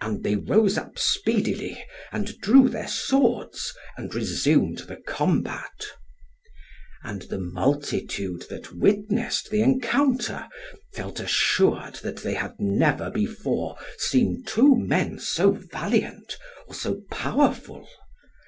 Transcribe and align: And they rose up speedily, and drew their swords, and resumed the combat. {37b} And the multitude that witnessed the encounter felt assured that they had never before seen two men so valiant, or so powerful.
And 0.00 0.22
they 0.22 0.36
rose 0.36 0.78
up 0.78 0.96
speedily, 0.96 1.84
and 2.12 2.38
drew 2.38 2.68
their 2.68 2.86
swords, 2.86 3.74
and 3.96 4.14
resumed 4.14 4.78
the 4.86 4.94
combat. 4.94 5.86
{37b} 7.04 7.10
And 7.10 7.22
the 7.22 7.38
multitude 7.40 8.42
that 8.48 8.72
witnessed 8.76 9.50
the 9.50 9.62
encounter 9.62 10.46
felt 10.92 11.18
assured 11.18 11.96
that 12.04 12.18
they 12.18 12.34
had 12.34 12.60
never 12.60 13.10
before 13.10 13.76
seen 13.98 14.44
two 14.46 14.76
men 14.76 15.18
so 15.18 15.50
valiant, 15.72 16.38
or 16.68 16.74
so 16.76 17.02
powerful. 17.10 17.88